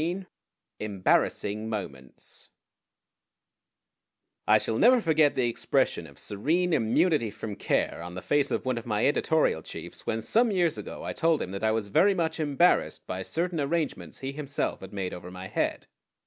XIII 0.01 0.25
EMBARRASSING 0.79 1.69
MOMENTS 1.69 2.49
I 4.47 4.57
shall 4.57 4.79
never 4.79 4.99
forget 4.99 5.35
the 5.35 5.47
expression 5.47 6.07
of 6.07 6.17
serene 6.17 6.73
immunity 6.73 7.29
from 7.29 7.55
care 7.55 8.01
on 8.01 8.15
the 8.15 8.23
face 8.23 8.49
of 8.49 8.65
one 8.65 8.79
of 8.79 8.87
my 8.87 9.05
editorial 9.05 9.61
chiefs 9.61 10.07
when 10.07 10.23
some 10.23 10.49
years 10.49 10.75
ago 10.75 11.03
I 11.03 11.13
told 11.13 11.39
him 11.39 11.51
that 11.51 11.63
I 11.63 11.69
was 11.69 11.89
very 11.89 12.15
much 12.15 12.39
embarrassed 12.39 13.05
by 13.05 13.21
certain 13.21 13.59
arrangements 13.59 14.21
he 14.21 14.31
himself 14.31 14.79
had 14.81 14.91
made 14.91 15.13
over 15.13 15.29
my 15.29 15.45
head. 15.45 15.85